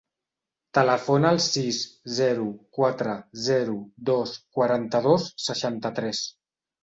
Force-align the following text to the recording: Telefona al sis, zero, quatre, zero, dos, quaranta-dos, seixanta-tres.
Telefona 0.77 1.27
al 1.33 1.41
sis, 1.47 1.81
zero, 2.19 2.47
quatre, 2.79 3.13
zero, 3.49 3.77
dos, 4.11 4.33
quaranta-dos, 4.61 5.27
seixanta-tres. 5.49 6.25